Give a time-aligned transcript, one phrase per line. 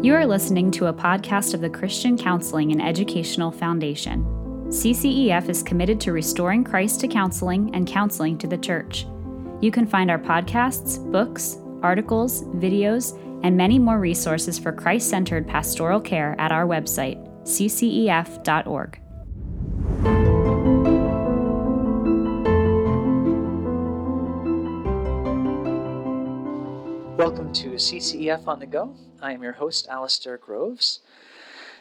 [0.00, 4.24] You are listening to a podcast of the Christian Counseling and Educational Foundation.
[4.68, 9.08] CCEF is committed to restoring Christ to counseling and counseling to the church.
[9.60, 15.48] You can find our podcasts, books, articles, videos, and many more resources for Christ centered
[15.48, 19.00] pastoral care at our website, ccef.org.
[27.28, 28.96] Welcome to CCEF on the Go.
[29.20, 31.00] I am your host, Alasdair Groves.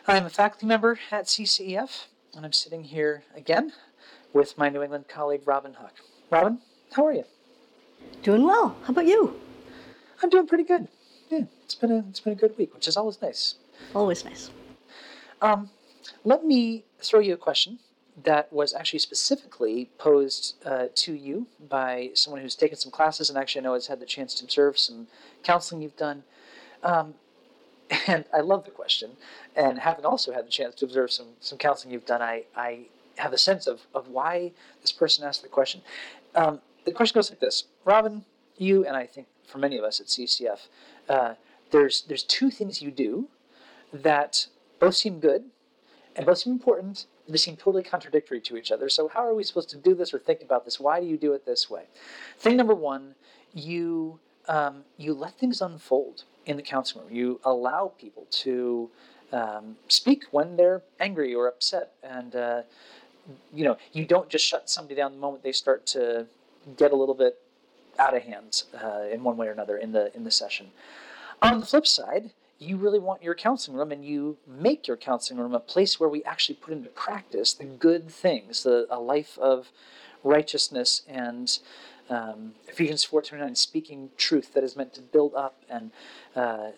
[0.06, 3.72] I am a faculty member at CCEF, and I'm sitting here again
[4.34, 5.94] with my New England colleague, Robin Huck.
[6.30, 6.60] Robin,
[6.92, 7.24] how are you?
[8.24, 8.76] Doing well.
[8.84, 9.40] How about you?
[10.22, 10.90] I'm doing pretty good.
[11.30, 13.56] Yeah, it's been a it's been a good week, which is always nice.
[13.96, 14.52] Always nice.
[15.42, 15.70] Um,
[16.26, 17.80] let me throw you a question
[18.24, 23.38] that was actually specifically posed uh, to you by someone who's taken some classes and
[23.38, 25.08] actually I know has had the chance to observe some
[25.44, 26.24] counseling you've done.
[26.84, 27.14] Um,
[28.08, 29.12] and I love the question.
[29.56, 32.88] And having also had the chance to observe some, some counseling you've done, I, I
[33.18, 35.82] have a sense of, of why this person asked the question.
[36.36, 38.26] Um, the question goes like this Robin,
[38.58, 40.68] you, and I think for many of us at CCEF,
[41.08, 41.34] uh,
[41.72, 43.28] there's, there's two things you do
[43.94, 44.48] that
[44.80, 45.46] both seem good
[46.16, 48.90] and both seem important, they seem totally contradictory to each other.
[48.90, 50.80] So, how are we supposed to do this or think about this?
[50.80, 51.84] Why do you do it this way?
[52.38, 53.16] Thing number one,
[53.54, 57.16] you um, you let things unfold in the counseling room.
[57.16, 58.90] You allow people to
[59.32, 62.62] um, speak when they're angry or upset, and uh,
[63.54, 66.28] you know you don't just shut somebody down the moment they start to
[66.78, 67.40] get a little bit
[68.00, 70.72] out of hand uh, in one way or another in the in the session.
[71.42, 75.40] On the flip side, you really want your counseling room and you make your counseling
[75.40, 79.38] room a place where we actually put into practice the good things, the, a life
[79.40, 79.72] of
[80.24, 81.60] righteousness and
[82.10, 85.62] um, Ephesians 4.29, speaking truth that is meant to build up.
[85.70, 85.92] And
[86.36, 86.72] uh,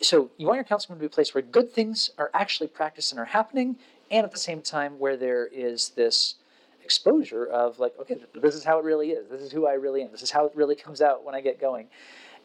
[0.00, 2.68] so you want your counseling room to be a place where good things are actually
[2.68, 3.76] practiced and are happening,
[4.10, 6.36] and at the same time where there is this
[6.84, 9.28] exposure of like, okay, this is how it really is.
[9.30, 10.10] This is who I really am.
[10.10, 11.88] This is how it really comes out when I get going.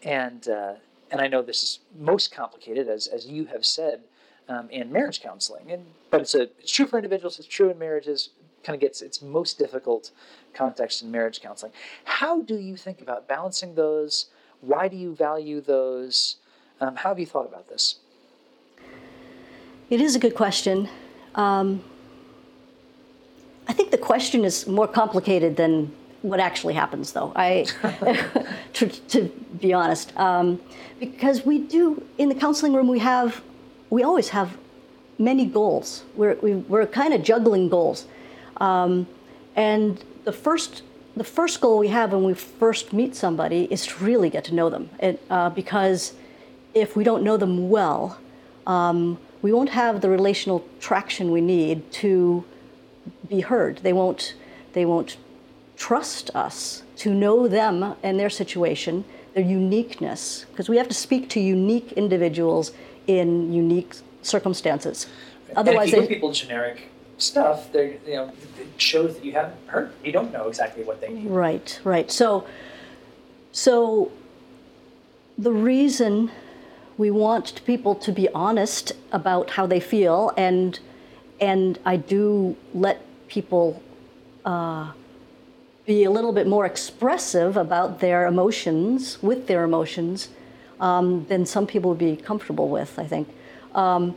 [0.03, 0.73] And uh,
[1.13, 4.01] and I know this is most complicated, as, as you have said,
[4.49, 5.71] um, in marriage counseling.
[5.71, 7.37] And but it's a it's true for individuals.
[7.37, 8.31] It's true in marriages.
[8.63, 10.09] Kind of gets its most difficult
[10.55, 11.71] context in marriage counseling.
[12.05, 14.27] How do you think about balancing those?
[14.61, 16.37] Why do you value those?
[16.81, 17.99] Um, how have you thought about this?
[19.91, 20.89] It is a good question.
[21.35, 21.83] Um,
[23.67, 27.31] I think the question is more complicated than what actually happens, though.
[27.35, 27.67] I,
[28.73, 29.29] to, to,
[29.59, 30.59] be honest, um,
[30.99, 33.43] because we do in the counseling room we have,
[33.89, 34.57] we always have
[35.19, 36.03] many goals.
[36.15, 38.07] We're we, are we are kind of juggling goals,
[38.57, 39.05] um,
[39.55, 40.81] and the first
[41.15, 44.55] the first goal we have when we first meet somebody is to really get to
[44.55, 46.13] know them, it, uh, because
[46.73, 48.17] if we don't know them well,
[48.65, 52.43] um, we won't have the relational traction we need to
[53.27, 53.77] be heard.
[53.83, 54.33] They won't
[54.73, 55.17] they won't
[55.83, 61.27] trust us to know them and their situation, their uniqueness, because we have to speak
[61.27, 62.71] to unique individuals
[63.05, 65.07] in unique circumstances.
[65.57, 69.33] Otherwise, and if you give people generic stuff, they you know it shows that you
[69.33, 69.91] haven't heard.
[70.05, 71.27] You don't know exactly what they need.
[71.27, 72.09] Right, right.
[72.09, 72.47] So,
[73.51, 74.09] so
[75.37, 76.31] the reason
[76.97, 80.79] we want people to be honest about how they feel, and
[81.41, 83.83] and I do let people.
[84.45, 84.93] Uh,
[85.85, 90.29] be a little bit more expressive about their emotions, with their emotions,
[90.79, 93.27] um, than some people would be comfortable with, I think.
[93.75, 94.15] Um,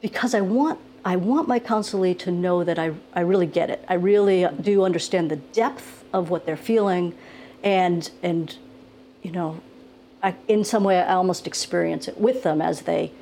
[0.00, 3.84] because I want, I want my counselee to know that I, I really get it.
[3.88, 7.14] I really do understand the depth of what they're feeling,
[7.62, 8.56] and, and
[9.22, 9.60] you know,
[10.22, 13.12] I, in some way, I almost experience it with them as they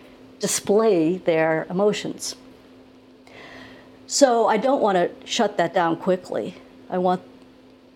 [0.41, 2.36] display their emotions.
[4.06, 6.54] So I don't want to shut that down quickly.
[6.91, 7.22] I want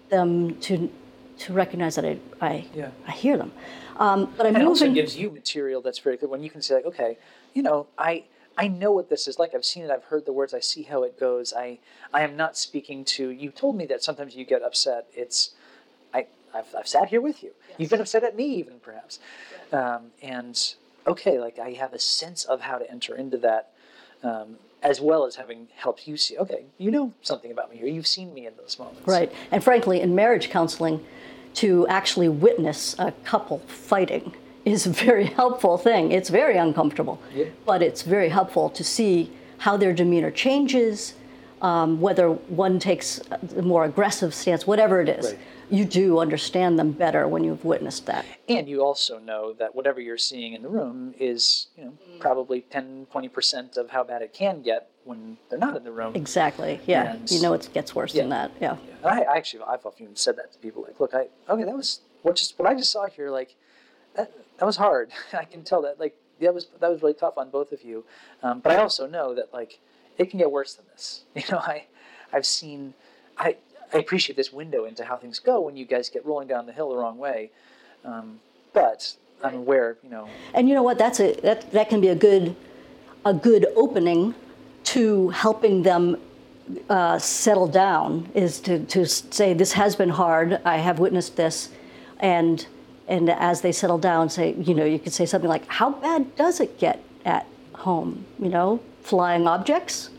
[0.08, 0.90] them to
[1.38, 2.90] to recognize that I I, yeah.
[3.06, 3.52] I hear them.
[3.96, 4.66] Um, but I'm and moving.
[4.66, 7.18] also gives you material that's very good when you can say like, okay,
[7.54, 8.24] you know, I
[8.56, 9.54] I know what this is like.
[9.54, 9.90] I've seen it.
[9.90, 10.52] I've heard the words.
[10.54, 11.52] I see how it goes.
[11.52, 11.78] I
[12.12, 13.28] I am not speaking to.
[13.30, 15.06] You told me that sometimes you get upset.
[15.14, 15.50] It's
[16.12, 17.52] I I've, I've sat here with you.
[17.68, 17.76] Yes.
[17.78, 19.18] You've been upset at me even perhaps,
[19.72, 20.74] um, and
[21.06, 23.72] okay, like I have a sense of how to enter into that.
[24.22, 27.86] Um, as well as having helped you see, okay, you know something about me here.
[27.86, 29.06] You've seen me in those moments.
[29.06, 29.32] Right.
[29.50, 31.04] And frankly, in marriage counseling,
[31.54, 34.34] to actually witness a couple fighting
[34.64, 36.12] is a very helpful thing.
[36.12, 37.46] It's very uncomfortable, yeah.
[37.66, 41.14] but it's very helpful to see how their demeanor changes,
[41.60, 43.20] um, whether one takes
[43.56, 45.26] a more aggressive stance, whatever it is.
[45.26, 45.38] Right.
[45.70, 48.24] You do understand them better when you've witnessed that.
[48.48, 52.62] And you also know that whatever you're seeing in the room is, you know, probably
[52.62, 56.14] 10, 20% of how bad it can get when they're not in the room.
[56.16, 56.80] Exactly.
[56.86, 57.12] Yeah.
[57.14, 58.48] And- you know it gets worse than Yeah.
[58.48, 58.50] that.
[58.60, 58.76] Yeah.
[59.02, 61.76] And I, I actually, I've often said that to people, like, look, I, okay, that
[61.76, 63.54] was, what just, what I just saw here, like,
[64.16, 65.10] that, that was hard.
[65.32, 68.04] I can tell that, like, that was, that was really tough on both of you.
[68.42, 69.78] Um, but I also know that, like,
[70.18, 71.24] it can get worse than this.
[71.34, 71.86] You know, I,
[72.32, 72.94] I've seen,
[73.38, 73.56] I,
[73.92, 76.72] I appreciate this window into how things go when you guys get rolling down the
[76.72, 77.50] hill the wrong way.
[78.04, 78.40] Um,
[78.72, 80.98] but I'm aware, you know, And you know what?
[80.98, 82.54] That's a that that can be a good
[83.24, 84.34] a good opening
[84.84, 86.16] to helping them
[86.88, 88.28] uh, settle down.
[88.34, 90.60] Is to to say this has been hard.
[90.64, 91.70] I have witnessed this,
[92.18, 92.66] and
[93.08, 96.36] and as they settle down, say you know you could say something like, "How bad
[96.36, 98.24] does it get at home?
[98.38, 100.10] You know, flying objects,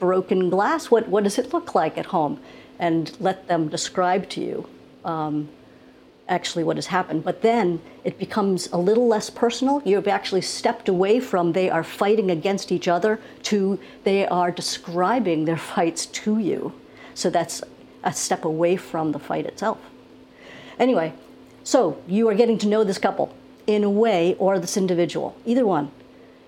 [0.00, 0.90] broken glass.
[0.90, 2.40] What what does it look like at home?"
[2.78, 4.68] And let them describe to you
[5.04, 5.48] um,
[6.28, 7.24] actually what has happened.
[7.24, 9.80] But then it becomes a little less personal.
[9.84, 15.44] You've actually stepped away from they are fighting against each other to they are describing
[15.44, 16.72] their fights to you.
[17.14, 17.62] So that's
[18.04, 19.78] a step away from the fight itself.
[20.78, 21.14] Anyway,
[21.64, 23.34] so you are getting to know this couple
[23.66, 25.90] in a way, or this individual, either one,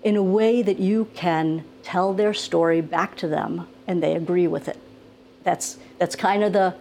[0.04, 4.46] in a way that you can tell their story back to them and they agree
[4.46, 4.78] with it.
[5.48, 6.74] That's, that's kind of the,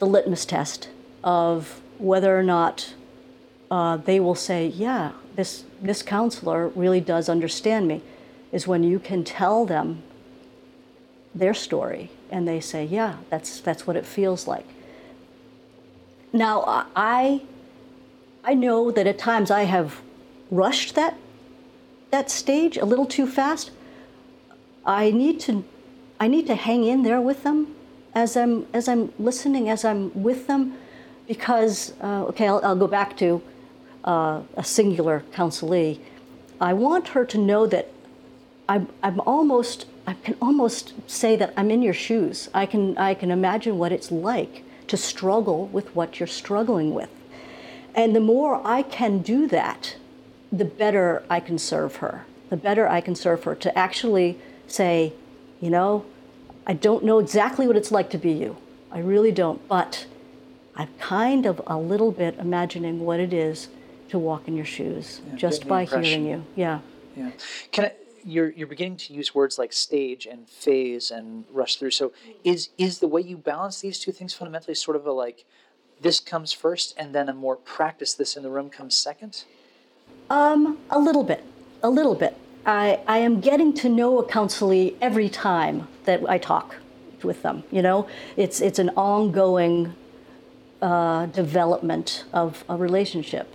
[0.00, 0.88] the litmus test
[1.22, 2.94] of whether or not
[3.70, 8.02] uh, they will say, yeah, this, this counselor really does understand me,
[8.50, 10.02] is when you can tell them
[11.32, 14.66] their story and they say, yeah, that's, that's what it feels like.
[16.32, 17.42] Now, I,
[18.42, 20.00] I know that at times I have
[20.50, 21.16] rushed that,
[22.10, 23.70] that stage a little too fast.
[24.84, 25.62] I need to,
[26.20, 27.74] I need to hang in there with them
[28.14, 30.76] as I'm, as I'm listening, as I'm with them,
[31.26, 33.42] because, uh, okay, I'll, I'll go back to
[34.04, 35.98] uh, a singular counselee.
[36.60, 37.90] I want her to know that
[38.68, 42.48] I'm, I'm almost, I can almost say that I'm in your shoes.
[42.54, 47.10] I can, I can imagine what it's like to struggle with what you're struggling with.
[47.94, 49.96] And the more I can do that,
[50.52, 52.24] the better I can serve her.
[52.50, 55.12] The better I can serve her to actually say,
[55.60, 56.04] you know,
[56.66, 58.56] I don't know exactly what it's like to be you.
[58.90, 59.66] I really don't.
[59.68, 60.06] But
[60.76, 63.68] I'm kind of a little bit imagining what it is
[64.08, 66.22] to walk in your shoes just by impression.
[66.22, 66.44] hearing you.
[66.56, 66.80] Yeah.
[67.16, 67.30] Yeah.
[67.72, 67.92] Can I,
[68.24, 71.90] you're you're beginning to use words like stage and phase and rush through.
[71.90, 72.12] So
[72.42, 75.44] is is the way you balance these two things fundamentally sort of a like
[76.00, 79.44] this comes first and then a more practice this in the room comes second?
[80.30, 81.44] Um, a little bit,
[81.82, 82.33] a little bit.
[82.66, 86.76] I, I am getting to know a counselee every time that I talk
[87.22, 87.64] with them.
[87.70, 88.06] You know,
[88.36, 89.94] it's it's an ongoing
[90.80, 93.54] uh, development of a relationship.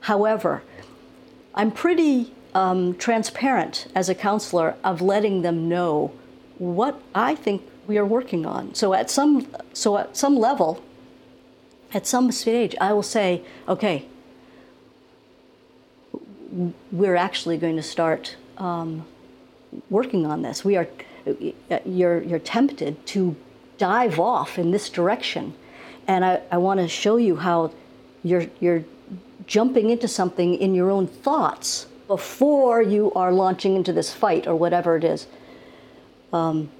[0.00, 0.62] However,
[1.54, 6.12] I'm pretty um, transparent as a counselor of letting them know
[6.58, 8.74] what I think we are working on.
[8.74, 10.82] So at some so at some level,
[11.94, 14.06] at some stage, I will say, okay,
[16.92, 19.06] we're actually going to start um,
[19.90, 20.64] working on this.
[20.64, 20.88] We are,
[21.84, 23.36] you're, you're tempted to
[23.78, 25.54] dive off in this direction.
[26.06, 27.72] And I, I want to show you how
[28.22, 28.84] you're, you're
[29.46, 34.54] jumping into something in your own thoughts before you are launching into this fight or
[34.56, 35.26] whatever it is.
[36.32, 36.70] Um,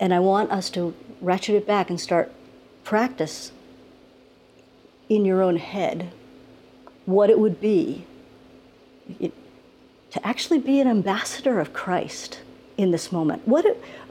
[0.00, 2.32] and I want us to ratchet it back and start
[2.82, 3.52] practice
[5.08, 6.10] in your own head
[7.04, 8.04] what it would be
[9.20, 12.40] to actually be an ambassador of Christ
[12.76, 13.46] in this moment.
[13.46, 13.64] What?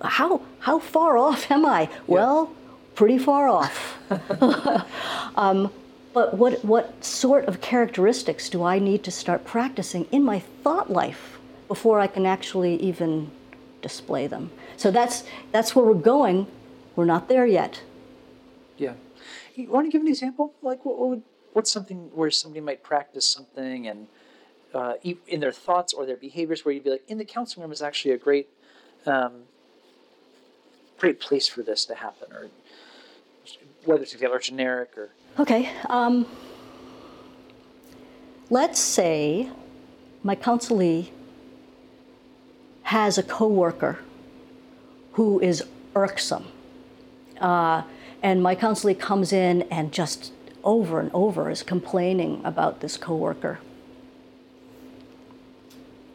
[0.03, 0.41] How?
[0.60, 1.89] How far off am I?
[2.08, 2.53] Well,
[2.96, 3.98] pretty far off.
[5.36, 5.72] um,
[6.13, 6.63] but what?
[6.65, 12.00] What sort of characteristics do I need to start practicing in my thought life before
[12.00, 13.31] I can actually even
[13.81, 14.51] display them?
[14.77, 16.48] So that's that's where we're going.
[16.96, 17.81] We're not there yet.
[18.77, 18.93] Yeah.
[19.55, 20.53] You want to give an example?
[20.62, 24.08] Like what, what would what's something where somebody might practice something and
[24.74, 24.94] uh,
[25.28, 27.82] in their thoughts or their behaviors where you'd be like in the counseling room is
[27.82, 28.50] actually a great
[29.06, 29.44] um,
[30.98, 32.50] great place for this to happen or
[33.86, 35.10] whether it's together or generic or
[35.40, 35.70] Okay.
[35.90, 36.25] Um,
[38.50, 39.50] let's say
[40.24, 41.10] my counselee
[42.84, 44.00] has a coworker
[45.13, 45.63] who is
[45.96, 46.48] irksome,
[47.40, 47.84] uh,
[48.22, 53.60] and my counselee comes in and just over and over is complaining about this coworker.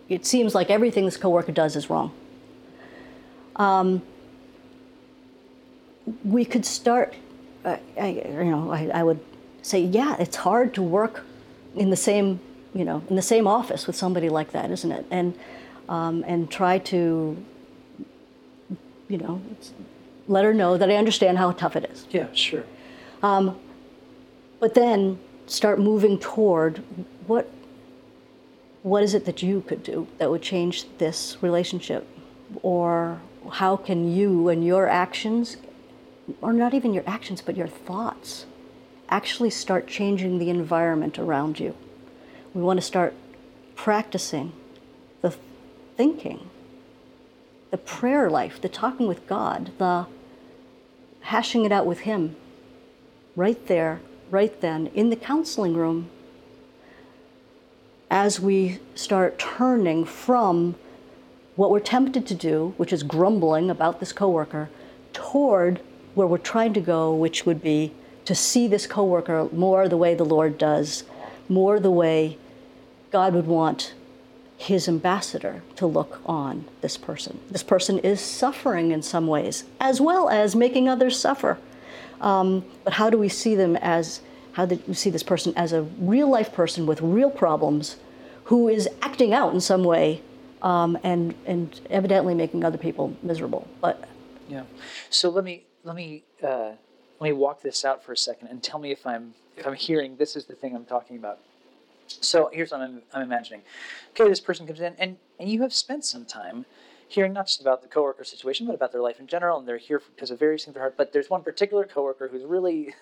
[0.08, 2.12] It seems like everything this coworker does is wrong.
[3.56, 4.02] Um,
[6.25, 7.14] we could start
[7.66, 9.20] I, I you know, I, I would
[9.62, 11.25] say, yeah, it's hard to work
[11.75, 12.40] in the same,
[12.75, 15.06] you know, in the same office with somebody like that, isn't it?
[15.10, 15.34] And
[15.88, 17.36] um, and try to,
[19.08, 19.40] you know,
[20.28, 22.06] let her know that I understand how tough it is.
[22.10, 22.64] Yeah, sure.
[24.60, 26.78] But then start moving toward
[27.26, 27.50] what
[28.86, 32.06] what is it that you could do that would change this relationship?
[32.62, 35.56] Or how can you and your actions,
[36.40, 38.46] or not even your actions, but your thoughts,
[39.08, 41.74] actually start changing the environment around you?
[42.54, 43.12] We want to start
[43.74, 44.52] practicing
[45.20, 45.34] the
[45.96, 46.48] thinking,
[47.72, 50.06] the prayer life, the talking with God, the
[51.22, 52.36] hashing it out with Him
[53.34, 54.00] right there,
[54.30, 56.08] right then, in the counseling room,
[58.10, 60.75] as we start turning from
[61.56, 64.68] what we're tempted to do, which is grumbling about this coworker,
[65.12, 65.80] toward
[66.14, 67.92] where we're trying to go, which would be
[68.25, 71.04] to see this coworker more the way the Lord does,
[71.48, 72.36] more the way
[73.10, 73.94] God would want
[74.58, 77.40] his ambassador to look on this person.
[77.50, 81.58] This person is suffering in some ways, as well as making others suffer.
[82.20, 84.20] Um, but how do we see them as,
[84.56, 87.96] how do you see this person as a real life person with real problems
[88.44, 90.22] who is acting out in some way
[90.62, 93.68] um, and, and evidently making other people miserable?
[93.82, 94.08] But
[94.48, 94.62] Yeah.
[95.10, 96.72] So let me let me uh,
[97.20, 99.75] let me walk this out for a second and tell me if I'm if I'm
[99.75, 101.38] hearing this is the thing I'm talking about.
[102.08, 103.60] So here's what I'm, I'm imagining.
[104.12, 106.64] Okay, this person comes in and, and you have spent some time
[107.08, 109.76] hearing not just about the coworker situation, but about their life in general, and they're
[109.76, 110.96] here because of various things at heart.
[110.96, 112.94] But there's one particular coworker who's really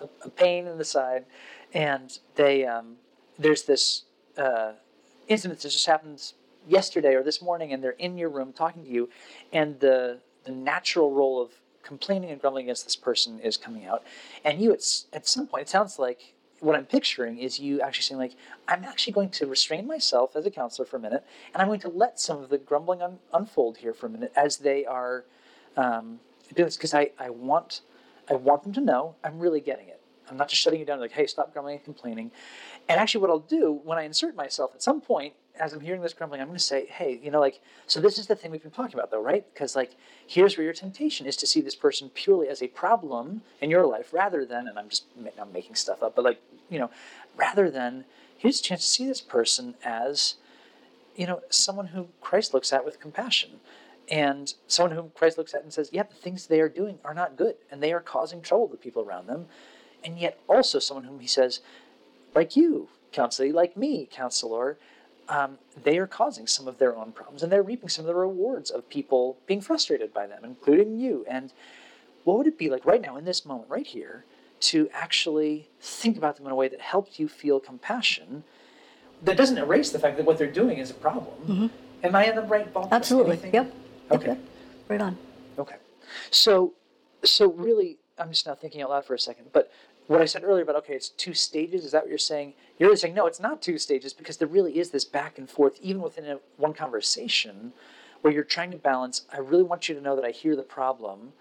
[0.00, 1.24] a, pain in the side,
[1.72, 2.96] and they um,
[3.38, 4.04] there's this
[4.36, 4.72] uh,
[5.28, 6.34] incident that just happens
[6.68, 9.08] yesterday or this morning, and they're in your room talking to you,
[9.52, 11.50] and the the natural role of
[11.82, 14.02] complaining and grumbling against this person is coming out,
[14.44, 18.02] and you at at some point it sounds like what I'm picturing is you actually
[18.02, 18.36] saying like
[18.68, 21.80] I'm actually going to restrain myself as a counselor for a minute, and I'm going
[21.80, 25.24] to let some of the grumbling un- unfold here for a minute as they are
[25.76, 26.20] um,
[26.54, 27.82] doing this because I, I want
[28.28, 30.00] I want them to know I'm really getting it.
[30.30, 32.30] I'm not just shutting you down like hey stop grumbling and complaining.
[32.88, 36.02] And actually, what I'll do when I insert myself at some point as I'm hearing
[36.02, 38.50] this grumbling, I'm going to say, hey, you know, like, so this is the thing
[38.50, 39.44] we've been talking about, though, right?
[39.54, 39.92] Because, like,
[40.26, 43.86] here's where your temptation is to see this person purely as a problem in your
[43.86, 45.04] life rather than, and I'm just
[45.40, 46.90] I'm making stuff up, but like, you know,
[47.36, 48.04] rather than
[48.36, 50.34] here's a chance to see this person as,
[51.14, 53.60] you know, someone who Christ looks at with compassion.
[54.08, 57.14] And someone whom Christ looks at and says, yeah, the things they are doing are
[57.14, 59.46] not good, and they are causing trouble to people around them.
[60.04, 61.60] And yet also someone whom he says,
[62.34, 64.76] like you, counselor, like me, counselor,
[65.28, 68.14] um, they are causing some of their own problems and they're reaping some of the
[68.14, 71.24] rewards of people being frustrated by them, including you.
[71.26, 71.50] And
[72.24, 74.26] what would it be like right now, in this moment, right here,
[74.60, 78.44] to actually think about them in a way that helps you feel compassion
[79.22, 81.70] that doesn't erase the fact that what they're doing is a problem?
[82.02, 82.90] Am I in the right ballpark?
[82.90, 83.54] absolutely, Anything?
[83.54, 83.72] yep.
[84.10, 84.38] Yep, Okay.
[84.88, 85.16] Right on.
[85.58, 85.76] Okay.
[86.30, 86.74] So,
[87.24, 89.46] so really, I'm just now thinking out loud for a second.
[89.52, 89.72] But
[90.06, 91.84] what I said earlier about okay, it's two stages.
[91.84, 92.54] Is that what you're saying?
[92.78, 95.48] You're really saying no, it's not two stages because there really is this back and
[95.48, 97.72] forth, even within a, one conversation,
[98.20, 99.22] where you're trying to balance.
[99.32, 101.32] I really want you to know that I hear the problem,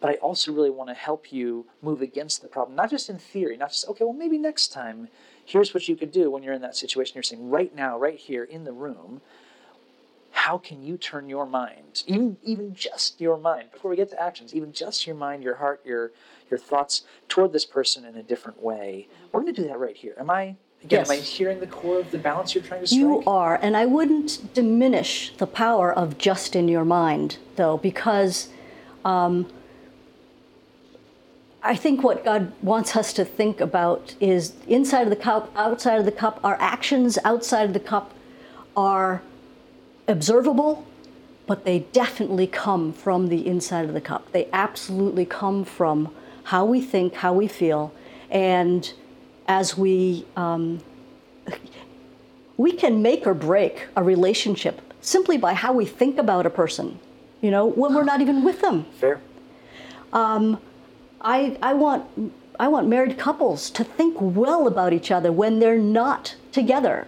[0.00, 3.18] but I also really want to help you move against the problem, not just in
[3.18, 4.04] theory, not just okay.
[4.04, 5.08] Well, maybe next time,
[5.44, 7.14] here's what you could do when you're in that situation.
[7.14, 9.20] You're saying right now, right here in the room
[10.48, 14.18] how can you turn your mind even even just your mind before we get to
[14.18, 16.10] actions even just your mind your heart your
[16.50, 19.08] your thoughts toward this person in a different way?
[19.30, 20.14] We're going to do that right here.
[20.18, 22.98] Am i again am i hearing the core of the balance you're trying to strike?
[22.98, 28.48] You are, and I wouldn't diminish the power of just in your mind, though, because
[29.04, 29.50] um,
[31.62, 35.98] I think what God wants us to think about is inside of the cup, outside
[35.98, 36.40] of the cup.
[36.42, 38.14] Our actions outside of the cup
[38.74, 39.20] are
[40.08, 40.86] observable,
[41.46, 44.32] but they definitely come from the inside of the cup.
[44.32, 47.92] They absolutely come from how we think, how we feel,
[48.30, 48.92] and
[49.46, 50.80] as we um,
[52.56, 56.98] we can make or break a relationship simply by how we think about a person.
[57.40, 58.84] You know, when we're not even with them.
[58.98, 59.20] fair
[60.12, 60.60] Um,
[61.20, 65.78] I, I want I want married couples to think well about each other when they're
[65.78, 67.06] not together.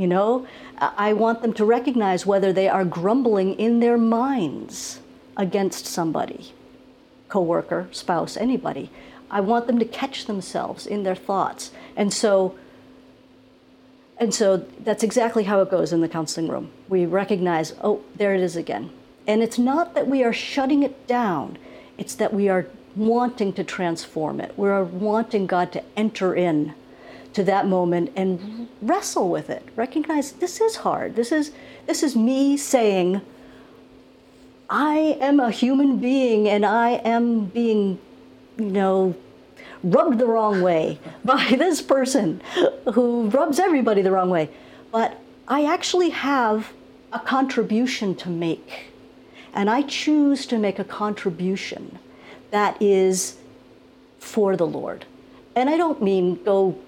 [0.00, 0.46] You know,
[0.78, 5.00] I want them to recognize whether they are grumbling in their minds
[5.36, 6.54] against somebody,
[7.28, 8.90] coworker, spouse, anybody.
[9.30, 11.70] I want them to catch themselves in their thoughts.
[11.96, 12.56] And so
[14.16, 16.70] and so that's exactly how it goes in the counseling room.
[16.88, 18.90] We recognize, oh, there it is again.
[19.26, 21.58] And it's not that we are shutting it down,
[21.98, 24.54] it's that we are wanting to transform it.
[24.56, 26.74] We're wanting God to enter in
[27.32, 29.62] to that moment and wrestle with it.
[29.76, 31.16] Recognize this is hard.
[31.16, 31.52] This is
[31.86, 33.20] this is me saying
[34.68, 37.98] I am a human being and I am being,
[38.56, 39.16] you know,
[39.82, 42.40] rubbed the wrong way by this person
[42.94, 44.48] who rubs everybody the wrong way.
[44.92, 46.72] But I actually have
[47.12, 48.92] a contribution to make.
[49.52, 51.98] And I choose to make a contribution
[52.52, 53.36] that is
[54.20, 55.06] for the Lord.
[55.56, 56.78] And I don't mean go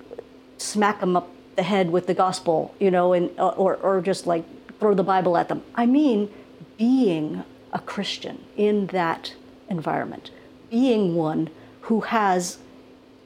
[0.63, 4.27] smack them up the head with the gospel, you know, and uh, or or just
[4.27, 4.45] like
[4.79, 5.63] throw the Bible at them.
[5.75, 6.31] I mean
[6.79, 9.35] being a Christian in that
[9.69, 10.31] environment,
[10.71, 11.51] being one
[11.83, 12.59] who has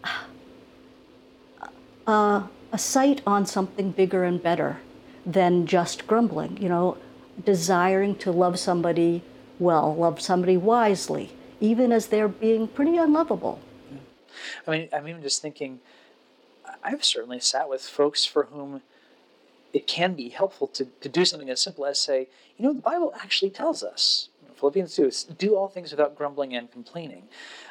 [0.04, 0.08] uh,
[2.06, 4.78] a, a sight on something bigger and better
[5.24, 6.96] than just grumbling, you know,
[7.44, 9.22] desiring to love somebody
[9.58, 13.58] well, love somebody wisely, even as they're being pretty unlovable.
[14.66, 15.80] I mean, I'm even just thinking,
[16.82, 18.82] I've certainly sat with folks for whom
[19.72, 22.80] it can be helpful to, to do something as simple as say, you know, the
[22.80, 27.24] Bible actually tells us, Philippians 2, do all things without grumbling and complaining.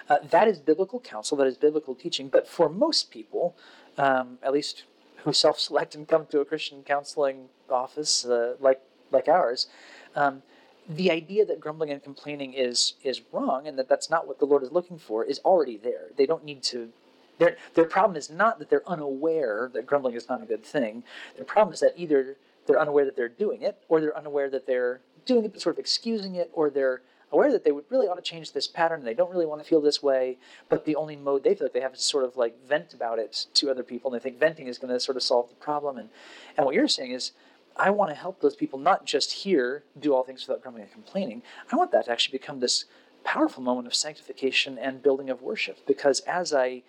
[0.07, 3.55] Uh, that is biblical counsel, that is biblical teaching, but for most people,
[3.97, 4.83] um, at least
[5.23, 9.67] who self-select and come to a Christian counseling office uh, like like ours,
[10.15, 10.43] um,
[10.87, 14.45] the idea that grumbling and complaining is is wrong and that that's not what the
[14.45, 16.09] Lord is looking for is already there.
[16.15, 16.89] They don't need to.
[17.37, 21.03] Their their problem is not that they're unaware that grumbling is not a good thing.
[21.35, 24.65] Their problem is that either they're unaware that they're doing it, or they're unaware that
[24.65, 27.01] they're doing it but sort of excusing it, or they're
[27.31, 29.61] aware that they would really ought to change this pattern and they don't really want
[29.61, 30.37] to feel this way,
[30.69, 32.93] but the only mode they feel like they have is to sort of like vent
[32.93, 35.49] about it to other people and they think venting is going to sort of solve
[35.49, 35.97] the problem.
[35.97, 36.09] And,
[36.55, 37.31] and what you're saying is,
[37.77, 40.93] I want to help those people not just here do all things without grumbling and
[40.93, 41.41] complaining.
[41.69, 42.85] I want that to actually become this
[43.25, 46.83] powerful moment of sanctification and building of worship because as I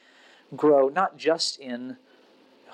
[0.55, 1.97] grow, not just in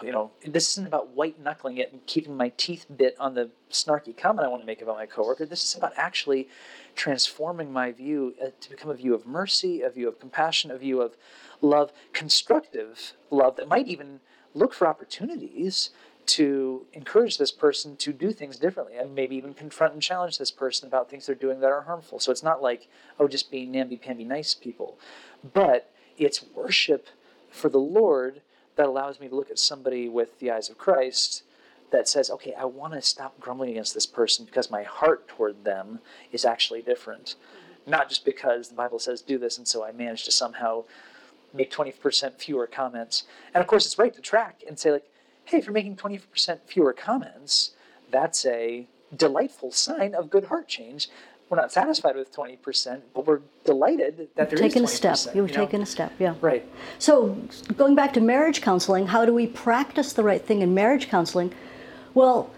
[0.03, 3.51] you know, this isn't about white knuckling it and keeping my teeth bit on the
[3.71, 5.47] snarky comment I want to make about my coworker.
[5.47, 6.49] This is about actually
[6.95, 10.79] transforming my view uh, to become a view of mercy, a view of compassion, a
[10.79, 11.17] view of
[11.61, 14.21] love, constructive love that might even
[14.55, 15.91] look for opportunities
[16.25, 20.51] to encourage this person to do things differently and maybe even confront and challenge this
[20.51, 22.21] person about things they're doing that are harmful.
[22.21, 24.99] So it's not like, oh, just being namby-pamby nice people,
[25.53, 27.09] but it's worship
[27.53, 28.41] for the Lord
[28.77, 31.45] that allows me to look at somebody with the eyes of Christ
[31.91, 35.65] that says, okay, I want to stop grumbling against this person because my heart toward
[35.65, 36.01] them
[36.33, 37.37] is actually different.
[37.87, 40.85] Not just because the Bible says do this, and so I managed to somehow
[41.53, 43.25] make 20% fewer comments.
[43.53, 45.05] And of course, it's right to track and say, like,
[45.45, 47.73] hey, if you're making 20% fewer comments,
[48.11, 51.09] that's a delightful sign of good heart change.
[51.53, 55.13] We're not satisfied with 20%, but we're delighted that there taking is 20%.
[55.13, 55.35] a step.
[55.35, 55.65] You've you know?
[55.67, 56.35] taken a step, yeah.
[56.41, 56.67] Right.
[56.99, 57.37] So,
[57.77, 61.53] going back to marriage counseling, how do we practice the right thing in marriage counseling?
[62.15, 62.51] Well,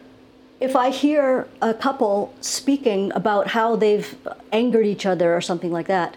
[0.60, 4.16] if I hear a couple speaking about how they've
[4.52, 6.16] angered each other or something like that,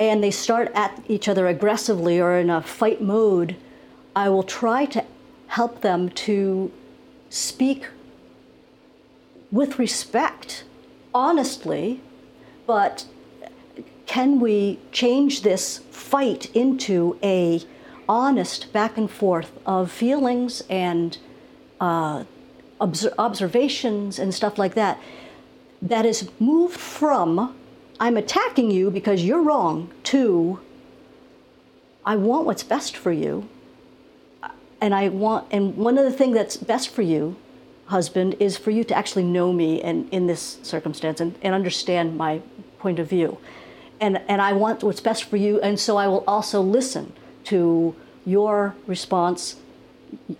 [0.00, 3.54] and they start at each other aggressively or in a fight mode,
[4.16, 5.04] I will try to
[5.48, 6.72] help them to
[7.28, 7.88] speak
[9.52, 10.64] with respect,
[11.12, 12.00] honestly,
[12.66, 13.06] but
[14.06, 17.62] can we change this fight into a
[18.08, 21.18] honest back and forth of feelings and
[21.80, 22.24] uh,
[22.80, 25.00] observations and stuff like that
[25.80, 27.54] that is moved from
[28.00, 30.60] I'm attacking you because you're wrong to
[32.04, 33.48] I want what's best for you.
[34.80, 37.36] And I want and one of the things that's best for you,
[37.86, 42.16] husband, is for you to actually know me and in this circumstance and, and understand
[42.16, 42.40] my
[42.78, 43.38] point of view.
[44.00, 47.12] And and I want what's best for you, and so I will also listen
[47.44, 47.94] to
[48.26, 49.56] your response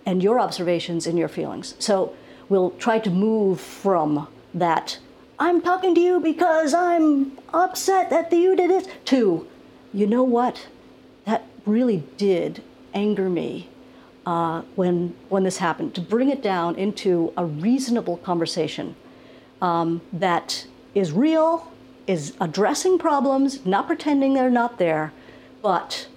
[0.05, 1.75] and your observations and your feelings.
[1.79, 2.15] So
[2.49, 4.99] we'll try to move from that
[5.37, 9.45] I'm talking to you because I'm upset that you did it to,
[9.93, 10.67] you know what?
[11.25, 13.67] That really did anger me
[14.25, 15.93] uh, when when this happened.
[15.95, 18.95] To bring it down into a reasonable conversation
[19.61, 21.71] um, that is real,
[22.07, 25.13] is addressing problems, not pretending they're not there,
[25.61, 26.07] but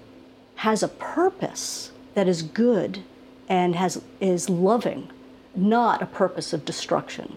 [0.57, 3.03] has a purpose that is good
[3.49, 5.11] and has is loving
[5.59, 7.37] not a purpose of destruction.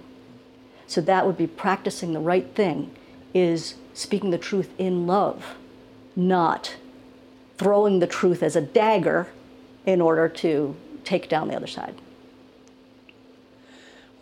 [0.88, 2.92] So that would be practicing the right thing,
[3.34, 5.56] is speaking the truth in love,
[6.16, 6.76] not
[7.58, 9.28] throwing the truth as a dagger
[9.86, 11.96] in order to take down the other side.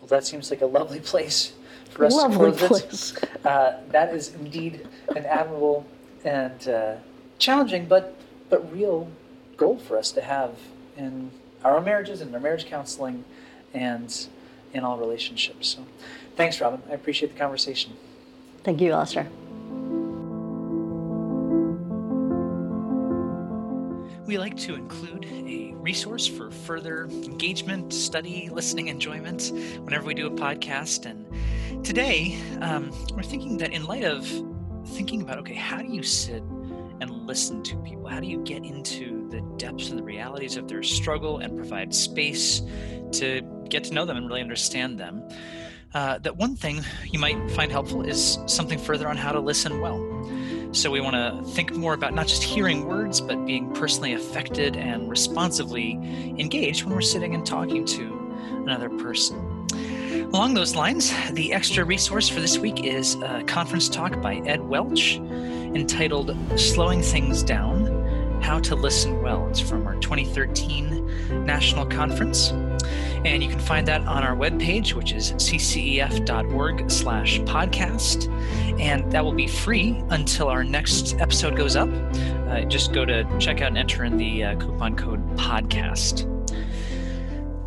[0.00, 1.52] Well, that seems like a lovely place
[1.90, 3.12] for us lovely to close place.
[3.16, 3.26] it.
[3.44, 5.86] Uh, that is indeed an admirable
[6.24, 6.96] and uh,
[7.38, 8.14] challenging but
[8.50, 9.08] but real
[9.56, 10.50] goal for us to have
[10.98, 11.30] in
[11.64, 13.24] our own marriages and our marriage counseling
[13.72, 14.26] and
[14.74, 15.68] in all relationships.
[15.68, 15.86] So
[16.36, 16.82] thanks, Robin.
[16.90, 17.94] I appreciate the conversation.
[18.62, 19.28] Thank you, Alasdair.
[24.30, 29.50] We like to include a resource for further engagement, study, listening enjoyment
[29.82, 31.04] whenever we do a podcast.
[31.04, 34.24] And today, um, we're thinking that in light of
[34.90, 36.44] thinking about, okay, how do you sit
[37.00, 38.06] and listen to people?
[38.06, 41.92] How do you get into the depths and the realities of their struggle and provide
[41.92, 42.62] space
[43.14, 45.28] to get to know them and really understand them?
[45.92, 49.80] Uh, that one thing you might find helpful is something further on how to listen
[49.80, 49.98] well.
[50.72, 54.76] So we want to think more about not just hearing words, but being personally affected
[54.76, 55.94] and responsively
[56.38, 59.66] engaged when we're sitting and talking to another person.
[60.32, 64.60] Along those lines, the extra resource for this week is a conference talk by Ed
[64.60, 67.89] Welch entitled Slowing Things Down
[68.40, 69.48] How to Listen Well.
[69.48, 72.50] It's from our 2013 National Conference.
[73.24, 78.28] And you can find that on our webpage, which is ccef.org slash podcast.
[78.80, 81.90] And that will be free until our next episode goes up.
[82.48, 86.26] Uh, just go to check out and enter in the uh, coupon code podcast.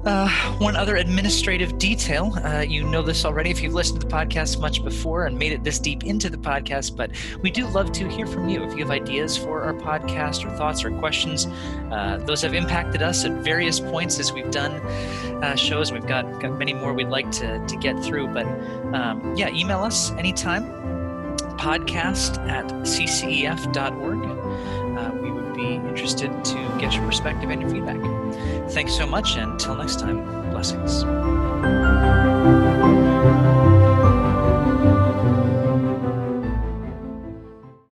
[0.05, 2.37] Uh, one other administrative detail.
[2.43, 5.53] Uh, you know this already if you've listened to the podcast much before and made
[5.53, 7.09] it this deep into the podcast, but
[7.41, 8.63] we do love to hear from you.
[8.63, 11.47] If you have ideas for our podcast or thoughts or questions,
[11.89, 14.73] uh, those have impacted us at various points as we've done
[15.41, 15.93] uh, shows.
[15.93, 18.45] We've got, got many more we'd like to, to get through, but
[18.93, 20.83] um, yeah, email us anytime
[21.57, 24.22] podcast at ccef.org.
[25.93, 28.01] interested to get your perspective and your feedback.
[28.71, 31.03] Thanks so much, and until next time, blessings.